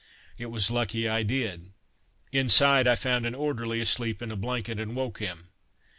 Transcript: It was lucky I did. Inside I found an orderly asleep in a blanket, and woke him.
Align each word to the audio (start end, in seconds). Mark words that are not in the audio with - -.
It 0.35 0.47
was 0.47 0.71
lucky 0.71 1.07
I 1.07 1.21
did. 1.21 1.73
Inside 2.31 2.87
I 2.87 2.95
found 2.95 3.27
an 3.27 3.35
orderly 3.35 3.79
asleep 3.79 4.19
in 4.23 4.31
a 4.31 4.35
blanket, 4.35 4.79
and 4.79 4.95
woke 4.95 5.19
him. 5.19 5.49